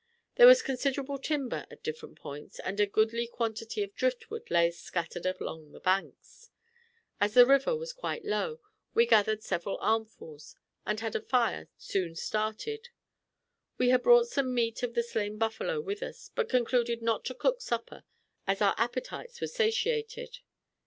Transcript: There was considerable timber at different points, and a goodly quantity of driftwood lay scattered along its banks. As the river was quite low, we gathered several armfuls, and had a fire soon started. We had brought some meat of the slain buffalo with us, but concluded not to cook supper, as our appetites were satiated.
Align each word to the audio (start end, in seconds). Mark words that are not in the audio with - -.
There 0.33 0.47
was 0.47 0.63
considerable 0.63 1.19
timber 1.19 1.67
at 1.69 1.83
different 1.83 2.17
points, 2.17 2.57
and 2.61 2.79
a 2.79 2.87
goodly 2.87 3.27
quantity 3.27 3.83
of 3.83 3.93
driftwood 3.93 4.49
lay 4.49 4.71
scattered 4.71 5.27
along 5.27 5.71
its 5.75 5.83
banks. 5.83 6.49
As 7.19 7.35
the 7.35 7.45
river 7.45 7.75
was 7.77 7.93
quite 7.93 8.25
low, 8.25 8.59
we 8.95 9.05
gathered 9.05 9.43
several 9.43 9.77
armfuls, 9.77 10.55
and 10.87 10.99
had 11.01 11.15
a 11.15 11.21
fire 11.21 11.69
soon 11.77 12.15
started. 12.15 12.89
We 13.77 13.89
had 13.89 14.01
brought 14.01 14.25
some 14.27 14.55
meat 14.55 14.81
of 14.81 14.95
the 14.95 15.03
slain 15.03 15.37
buffalo 15.37 15.79
with 15.79 16.01
us, 16.01 16.31
but 16.33 16.49
concluded 16.49 17.03
not 17.03 17.23
to 17.25 17.35
cook 17.35 17.61
supper, 17.61 18.03
as 18.47 18.59
our 18.59 18.73
appetites 18.79 19.39
were 19.39 19.45
satiated. 19.45 20.39